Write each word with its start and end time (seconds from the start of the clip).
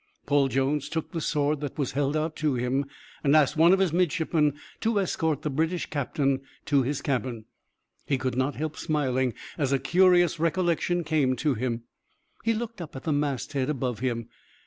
Paul 0.25 0.47
Jones 0.47 0.89
took 0.89 1.11
the 1.11 1.21
sword 1.21 1.59
that 1.61 1.77
was 1.77 1.91
held 1.91 2.17
out 2.17 2.35
to 2.37 2.55
him, 2.55 2.85
and 3.23 3.35
asked 3.35 3.55
one 3.55 3.71
of 3.71 3.77
his 3.77 3.93
midshipmen 3.93 4.55
to 4.79 4.97
escort 4.99 5.43
the 5.43 5.49
British 5.51 5.85
captain 5.91 6.41
to 6.65 6.81
his 6.81 7.03
cabin. 7.03 7.45
He 8.07 8.17
could 8.17 8.35
not 8.35 8.55
help 8.55 8.75
smiling 8.77 9.35
as 9.59 9.71
a 9.71 9.77
curious 9.77 10.39
recollection 10.39 11.03
came 11.03 11.35
to 11.35 11.53
him. 11.53 11.83
He 12.43 12.55
looked 12.55 12.81
up 12.81 12.95
at 12.95 13.03
the 13.03 13.13
masthead 13.13 13.69
above 13.69 13.99
him. 13.99 14.27